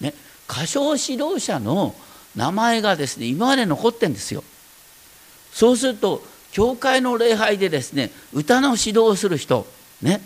[0.00, 0.14] ね。
[0.48, 1.96] 歌唱指導者の
[2.36, 4.44] 名前がですね今まで残ってんですよ。
[5.52, 9.66] そうすると教会の礼拝でですね歌の指導をする人
[10.00, 10.20] ね。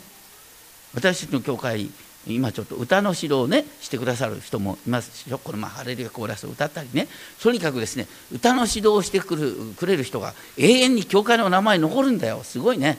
[0.93, 1.91] 私たちの教会
[2.27, 7.09] 今ちょっと歌の指導をねしてくださる人もいますしこのまあハレルヤコーラスを歌ったりね。
[7.43, 12.43] とにかくですね歌の指導をしてくるくれる人が永遠に教会の名前残るんだよ。
[12.45, 12.99] すごいね。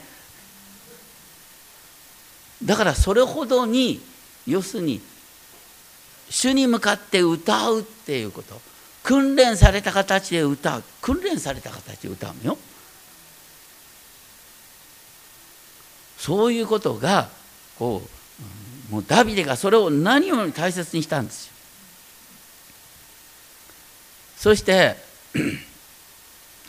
[2.64, 4.02] だからそれほどに
[4.46, 5.02] 要するに
[6.30, 8.60] 主に向かって歌うっていうこと。
[9.04, 10.84] 訓練された形で歌う。
[11.02, 12.58] 訓練された形で歌うのよ。
[16.18, 17.28] そういうことが
[17.78, 18.02] こ
[18.90, 21.54] うもうダビデがそれを何より大切にしたんですよ。
[24.38, 24.96] そして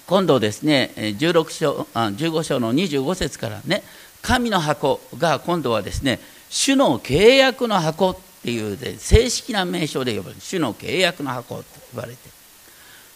[0.07, 3.83] 今度ですね16章あ15章の25節からね
[4.23, 6.19] 神の箱が今度はですね
[6.51, 10.41] 主の契約の箱っていうで正式な名称で呼ばれる。
[10.41, 12.19] 主の契約の箱と言われて。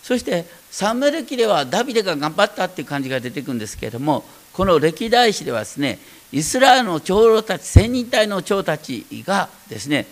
[0.03, 5.99] そしてサムエル記ではダビデが頑張ったっていう感じが出てくるんですけれどもこの歴代史ではですね
[6.33, 10.07] イスラエルの長老たち千人隊の長たちがですね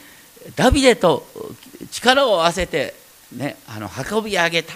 [0.54, 1.26] ダビデと
[1.90, 2.94] 力を合わせて、
[3.34, 4.74] ね、あの運び上げた。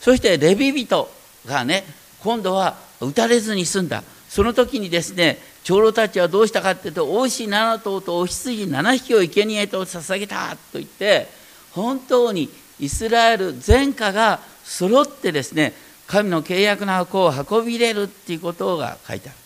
[0.00, 1.08] そしてレビ人
[1.44, 1.84] がね
[2.20, 4.02] 今度は撃たれずに済んだ。
[4.36, 11.26] その時にですね長老たちはどうしたかっていうと大石7頭とお羊7匹を生贄と捧げたと言って
[11.72, 15.72] 本当にイスラエル全家が揃ってですね
[16.06, 19.38] 神の契約の箱を運び入れるっていうことが書いてある。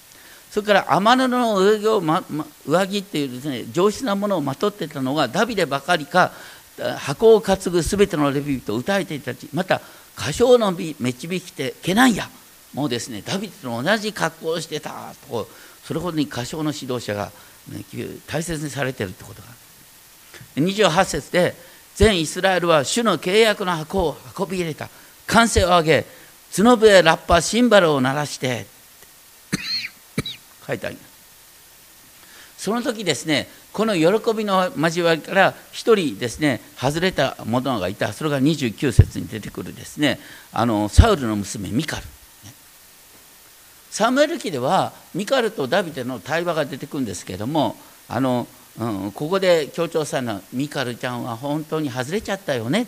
[0.51, 2.25] それから天布の上着を、ま、
[2.67, 6.33] 上着っていうですね上質なものをまとってたのがダビデばかりか
[6.99, 9.81] 箱を担ぐすべてのレビ人歌えていたちまた
[10.19, 12.29] 歌唱の導きてケナンヤ
[12.75, 15.49] もうですねダビデと同じ格好をしてたと
[15.85, 17.33] それほどに歌唱の指導者が、
[17.69, 17.85] ね、
[18.27, 19.49] 大切にされてるってことが。
[20.57, 21.55] 28節で
[21.97, 24.89] 全イスラエルは主の契約の箱を運び入れた。
[25.27, 26.07] 歓声を上げ
[26.55, 28.67] 角笛ラッパシンバルを鳴らして
[30.67, 31.03] 書いてありま
[32.57, 32.65] す。
[32.65, 38.13] その時ですねこの喜びの交わりから一人ですね外れた者がいた。
[38.13, 40.21] それが29節に出てくるですね
[40.53, 42.03] あのサウルの娘ミカル。
[43.91, 47.77] サムエル記ではミカルとダビデの対話が出てくるんですけども
[48.09, 48.47] あの、
[48.79, 52.87] うん、ここで強調されるのはミカルちゃんは本当に外れちゃったよね。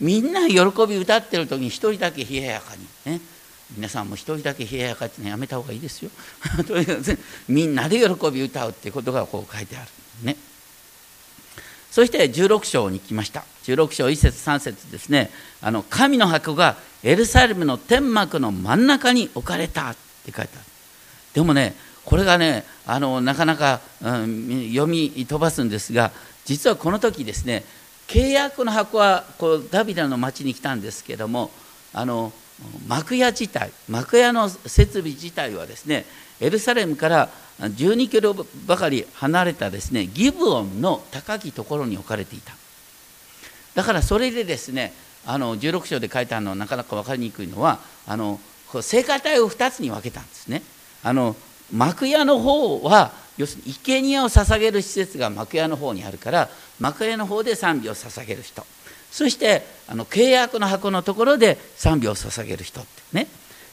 [0.00, 3.12] みんな喜び歌ってる時に一人だけ冷ややかに。
[3.12, 3.20] ね。
[3.76, 6.10] 皆さんも一人だけ冷ややかってのやめた方がいいですよ。
[6.66, 9.88] とにかくみんなで喜び歌うっていうことがこう書いてある。
[10.22, 10.36] ね。
[11.90, 13.44] そして16章に来ました。
[13.64, 15.30] 16章1節3節ですね。
[15.60, 19.94] あの神の箱がエルサレムの天幕の真ん中に置かれた。
[20.22, 20.64] って書いてある。
[21.34, 26.10] でもねこれがねあのなかなか、うん、読み飛ばすんですが
[26.44, 27.64] 実はこの時ですね
[28.08, 31.50] 契約の箱はこうダビデの町に来たんですけども
[31.94, 32.32] あの
[32.86, 36.04] 幕屋自体幕屋の設備自体はですね
[36.40, 37.28] エルサレムから
[37.60, 38.34] 12キロ
[38.66, 42.54] ばかり離れたですねギブオンの高きところに置かれていた。
[43.74, 44.92] だからそれでですね
[45.24, 48.40] あの16章で書いてあるのはなかなか分かりにくいのはあの
[48.80, 50.62] 聖火隊を2つに分けたんですね。
[51.02, 51.36] あの
[51.72, 58.64] 幕屋の方は要するに生贄を捧げる施設が幕屋の方にあるから幕屋の方で賛美を捧げる人。
[59.10, 63.26] そしてあの契約の箱のところで賛美を捧げる人ってね。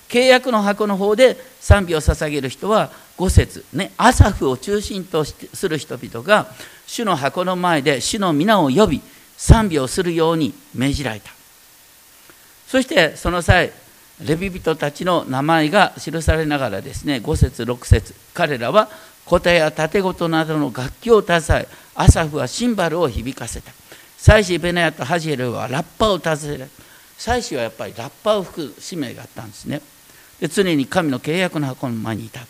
[0.09, 6.47] 契約の箱の方で賛美を捧げる人は5節ねアサフを中心とする人々が
[6.87, 9.01] 主の箱の前で主の皆を呼び
[9.37, 11.31] 賛美をするように命じられた。
[12.67, 13.71] そしてその際
[14.25, 18.89] レビ人たちの名前が記されながらですね5節6節彼らは
[19.25, 23.71] 小手や盾事などの楽器を携えアサフはシンバルを響かせた。
[24.17, 26.69] 祭司ベナヤとハジエルはラッパを携える。
[27.17, 29.81] 祭司はやっぱりラッパを吹く使命があったんですね。
[30.39, 32.41] で常に神の契約の箱の前にいた。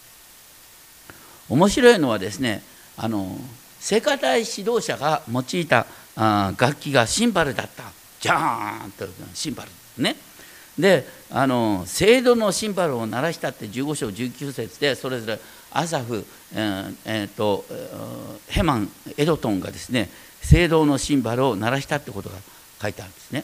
[1.50, 2.64] 面白いのはですね
[2.96, 3.38] あの
[3.80, 7.84] 聖歌隊指導者が用いたあ楽器がシンバルだった。
[8.22, 10.16] ジャーンとシンバルね。
[10.80, 15.40] であの聖堂のシンバルを鳴らしたって15章19節でそれぞれ
[15.72, 17.66] アサフ、えーえーと
[18.48, 20.10] ヘマンエドトンがですね
[20.42, 22.36] 聖堂のシンバルを鳴らしたってことが
[22.82, 23.44] 書いてあるんですね。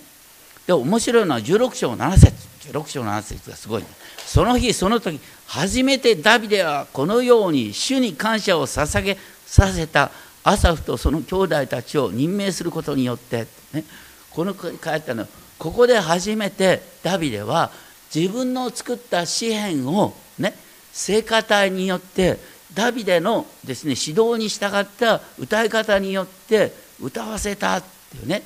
[0.66, 2.56] で面白いのは16章7節。
[2.72, 3.84] 16章7節がすごい、
[4.18, 10.10] その日その時初めてダビデはこのように主に感謝を捧げさせた
[10.44, 13.84] アサフとその兄弟たちを任命することによって、ね、
[14.32, 17.72] この書いてあるのはここで初めてダビデは
[18.14, 20.54] 自分の作った詩篇をね
[20.92, 22.38] 聖歌隊によって
[22.74, 28.44] ダビデのですね指導に従った歌い方によって歌わせたっていうね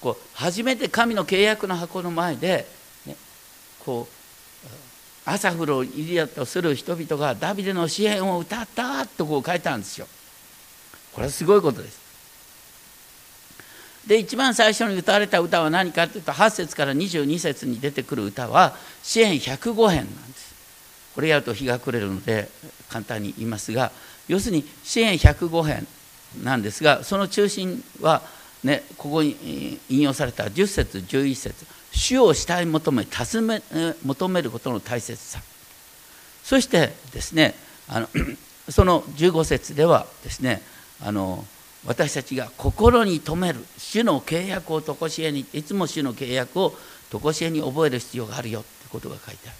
[0.00, 2.66] こう初めて神の契約の箱の前で、
[3.06, 3.16] ね、
[3.84, 4.16] こう
[5.24, 10.06] 朝風呂入りだとする人々がダビデの詩篇を歌ったとこう書いたんですよ。
[11.12, 12.05] これはすごいことです。
[14.06, 20.46] で一番最初に歌われた歌は何かというと8節から22節に出てくる歌は詩篇105編なんです。
[21.14, 22.48] これやると日が暮れるので
[22.90, 23.90] 簡単に言いますが
[24.28, 25.86] 要するに詩篇105編
[26.44, 28.22] なんですがその中心は、
[28.62, 33.62] ね、ここに引用された10節11節主を慕い求め尋め
[34.04, 35.40] 求めることの大切さ
[36.42, 37.54] そしてですね
[37.88, 38.08] あの
[38.68, 40.60] その15節ではですね
[41.02, 41.46] あの
[41.86, 46.74] 私たちが心に留める主の契約を常しえにいつも主の契約を
[47.10, 49.56] 常しえに覚える必要があるよってことが書いてある。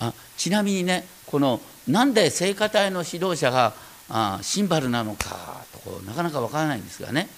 [0.00, 3.72] あちなみにねこのなんで聖歌隊の指導者が
[4.10, 7.28] あシンバルなのかとこなかなかわからないんですがね。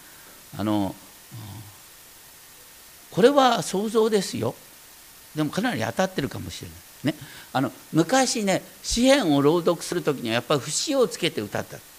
[0.59, 0.95] あの
[3.13, 4.55] これは想像ですよ。
[5.35, 7.15] でもかなり当たってるかもしれない。
[7.15, 7.15] ね。
[7.53, 11.79] あの昔ね詩篇を朗読する時にはやっぱり節をつけて歌った「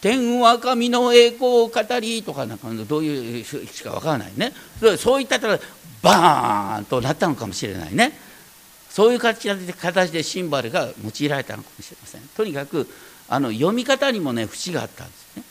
[0.00, 4.52] 天は神の栄光を語り」とかなんかどういうしかわからないね。
[4.98, 5.58] そういったら
[6.02, 8.18] バーンとなったのかもしれないね。
[8.90, 9.48] そういう形
[10.10, 12.22] でシンバルが用いられたのかもしれません。
[12.36, 12.88] とにかく
[13.28, 15.42] あの読み方にもね節があったんですね。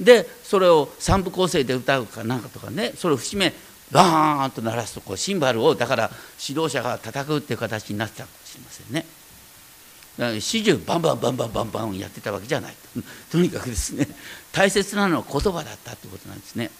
[0.00, 3.52] でそれを三部構成で歌うかなんかとかねそれを節目
[3.90, 9.06] バーンと鳴らすとこうシンバルをだから指導者が叩くっていう形になってたかもしれませんね。
[10.40, 12.74] 始終バンバンバンバンバンバンやってたわけじゃない。
[13.30, 14.06] とにかくですね
[14.52, 16.70] 大切なのは言葉だったってことなんですね。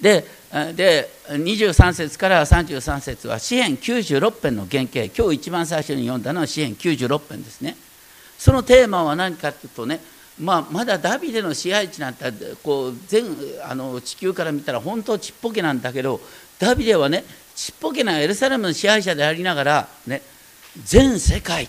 [0.00, 0.26] で
[0.74, 5.04] で23節から33節は詩編96編の原型。
[5.04, 7.76] 今日一番最初に読んだのは詩編96編ですね。
[8.38, 10.00] そのテーマは何かというとね、
[10.38, 12.32] まあ、まだダビデの支配地なんて
[12.62, 13.24] こう全
[13.68, 16.20] あの地球から見たら本当ちっぽけなんだけど
[16.58, 17.24] ダビデはね
[17.54, 20.22] ちっぽけなエルサレムの支配者でありながら、ね、
[20.82, 21.68] 全世界、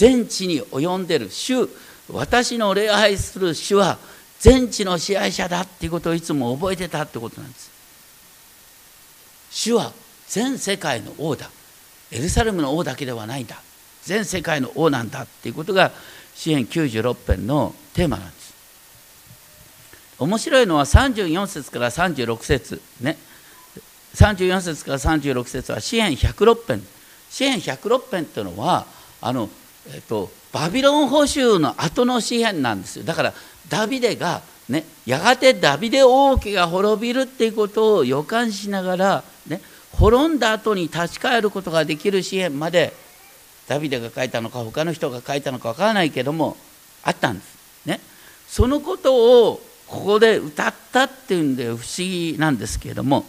[0.00, 1.28] 全地に及んでる。
[1.30, 1.68] 主
[2.08, 3.98] 私の礼拝する主は
[4.38, 7.70] 全地の支配者だっていうことをいつも覚えてたってことなんです。
[9.50, 9.92] 主は
[10.26, 11.50] 全世界の王だ。
[12.10, 13.60] エルサレムの王だけではないんだ。
[14.02, 15.92] 全世界の王なんだっていうことが
[16.34, 18.54] 詩篇96編のテーマなんです。
[20.18, 23.18] 面白いのは34節から36節ね。
[24.14, 26.82] 34節から36節は詩篇106編。
[27.28, 28.86] 詩篇106編っていうのは
[29.20, 29.50] あの、
[29.88, 33.34] えっと、バビロン捕囚の後の詩篇なんですよだから
[33.68, 39.60] ダビデが、ね、やがてダビデ王家が滅びるっていうことを予感しながら、ね、
[39.92, 42.92] 滅んだ後に立ち返ることができる支援まで
[43.68, 46.56] ダビデが書いたのか他の人が書いたのかわからないけども
[47.02, 47.86] あったんです。
[47.86, 48.00] ね、
[48.48, 53.24] そのことをここで歌ったっていうんで不思議なんですけれども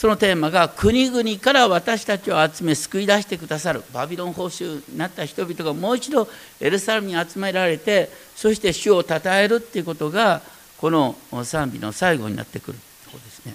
[0.00, 3.82] そのテーマが国々から私たちを集め救い出してくださる。
[3.92, 6.26] バビロン報酬になった人々がもう一度
[6.58, 10.40] エルサレムに集められてそして主を称えるっていうことが
[10.78, 12.78] この賛美の最後になってくる。
[13.04, 13.54] とこですね。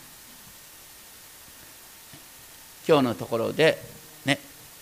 [2.88, 3.82] 今日のところで
[4.26, 4.38] ね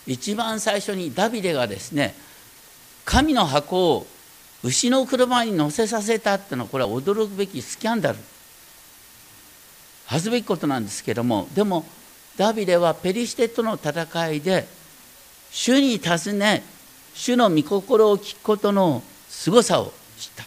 [0.06, 2.14] 一番最初にダビデがですね
[3.06, 4.08] 神の箱を
[4.64, 8.20] 牛の車に乗せさせたっていうのはこれは驚くべきスキャンダル。
[10.14, 11.84] 恥ずべきことなんですけどもでも
[12.38, 14.68] ダビデはペリシテとの戦いで
[15.50, 16.62] 主に尋ね
[17.16, 20.46] 主の御心を聞くことの凄さを知った。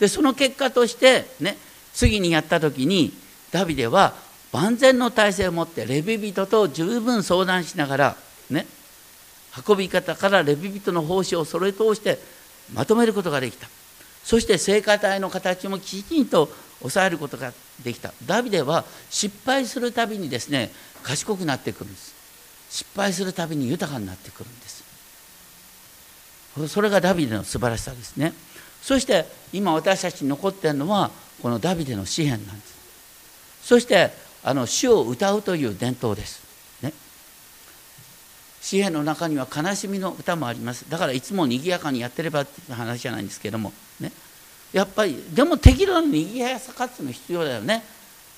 [0.00, 1.56] でその結果としてね
[1.94, 3.12] 次にやった時に
[3.52, 4.14] ダビデは
[4.52, 8.16] 万全の体制を持ってレビ人と十分相談しながら
[8.50, 8.66] ね
[9.68, 12.18] 運び方からレビ人の奉仕をそれ通して
[12.74, 13.68] まとめることができた。
[14.24, 16.50] そして聖歌隊の形もきちんと
[16.80, 17.52] 抑えることが
[17.82, 18.12] できた。
[18.26, 20.70] ダビデは失敗するたびにですね
[21.02, 22.14] 賢くなってくるんです。
[22.70, 24.84] 失敗するたびに豊かになってくるんです。
[26.68, 28.32] それがダビデの素晴らしさですね。
[28.82, 31.10] そして今私たちに残っているのは
[31.42, 32.74] このダビデの詩篇なんです。
[33.62, 34.10] そして
[34.42, 36.42] あの詩を歌うという伝統です。
[36.82, 36.92] ね。
[38.60, 40.88] 詩篇の中には悲しみの歌もあります。
[40.88, 43.72] だからいつも賑やかにやってればっていう話じゃないんですけども。
[44.00, 44.12] ね。
[44.72, 47.82] やっぱりでも適度なにぎやさかつの必要だよね。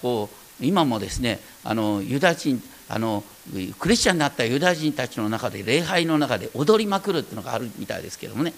[0.01, 0.28] こ
[0.61, 3.24] う今もですねあのユダヤ人あの
[3.78, 8.53] クリスチャンになったユダヤ人たちの中で礼拝の中で踊りまくるっていうのがあるみたいですけどもね。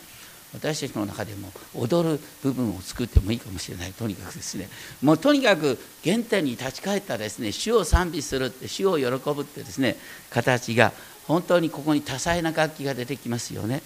[0.55, 3.93] 私たちの中でも踊る部分を作ってもいいかもしれない。
[3.95, 4.69] とにかくですね。
[5.01, 9.97] もうとにかく原点に立ち返ったですね主を賛美するって主を喜ぶってですね
[10.29, 10.93] 形が
[11.27, 13.83] 本当にここに多彩な楽器が出てきますよね。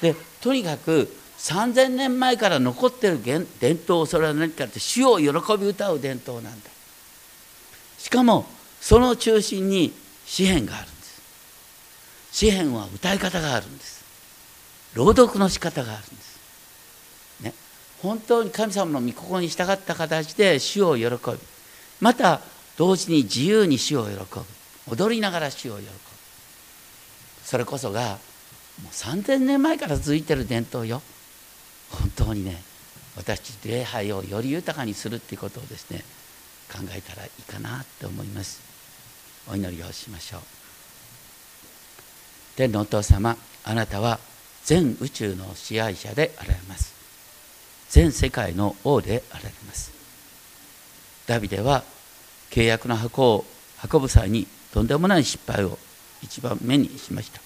[0.00, 3.46] でとにかく3000年前から残ってる伝
[3.84, 5.26] 統それは何かって主を喜
[5.58, 6.70] び歌う伝統なんだ。
[7.98, 8.46] しかも
[8.80, 9.92] その中心に
[10.24, 11.22] 詩篇があるんです。
[12.32, 14.04] 詩篇は歌い方があるんです。
[14.94, 16.40] 朗読の仕方があるんです。
[17.42, 17.54] ね。
[18.02, 21.10] 本当に神様の御心に従った形で主を喜び
[22.00, 22.40] また
[22.76, 24.44] 同時に自由に主を喜ぶ
[24.90, 25.90] 踊りながら主を喜ぶ
[27.42, 28.18] それこそが
[28.82, 31.02] もう3000年前から続いてる伝統よ。
[31.90, 32.62] 本当にね
[33.16, 36.04] 私礼拝をより豊かにするっていうことをですね
[36.70, 38.60] 考えたらいいかなって思います。
[39.48, 40.40] お祈りをしましょう。
[42.56, 44.18] 天のお父様あなたは
[44.64, 46.94] 全宇宙の支配者であられます。
[47.88, 49.92] 全世界の王であられます。
[51.26, 51.84] ダビデは
[52.50, 53.44] 契約の箱を
[53.92, 55.78] 運ぶ際にとんでもない失敗を
[56.22, 57.40] 一番目にしました。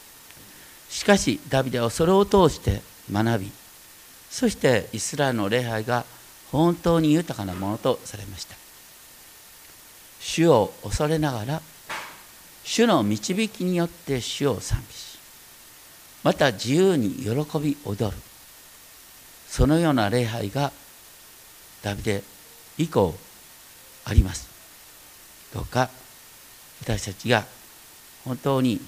[0.89, 2.83] しかしダビデはそれを通して
[3.13, 3.53] 学び
[4.31, 6.05] そしてイスラエルの礼拝が
[6.53, 8.57] 本当に豊かなものとされました。
[10.21, 11.63] 主を恐れながら
[12.63, 15.19] 主の導きによって主を賛美し
[16.23, 18.17] また自由に喜び踊る。
[19.49, 20.71] そのような礼拝が
[21.83, 22.23] ダビデ
[22.79, 23.15] 以降
[24.05, 24.49] あります。
[25.53, 25.91] どうか
[26.83, 27.45] 私たちが
[28.25, 28.81] 本当に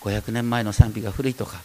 [0.00, 1.60] 500年前の賛美が古いとか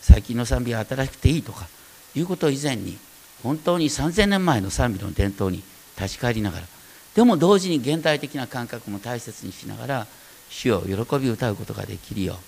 [0.00, 1.68] 最近の賛美は新しくていいとか
[2.14, 2.98] いうこと以前に
[3.42, 5.62] 本当に3000年前の賛美の伝統に
[5.96, 6.66] 立ち返りながら
[7.14, 10.06] でも同時に現代的な感覚も大切にしながら
[10.50, 12.38] 主を喜び歌うことができるよ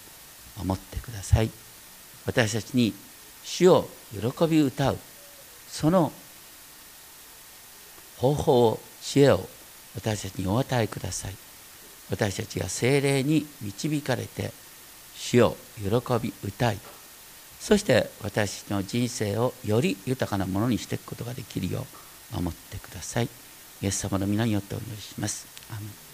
[0.59, 1.51] う思ってください。
[2.27, 2.93] 私たちに
[3.43, 4.99] 主を喜び歌う
[5.69, 6.13] その
[8.19, 9.49] 方法を知恵を
[9.95, 11.35] 私たちにお与えください。
[12.11, 14.53] 私たちが精霊に導かれて
[15.15, 15.89] 主を喜
[16.21, 16.79] び歌い
[17.61, 21.87] そして私の人生をより豊かなものにしていくことができるよ
[22.33, 23.29] う守ってください。
[23.83, 25.47] イエス様の皆によってお祈りします。
[25.71, 26.10] アメン。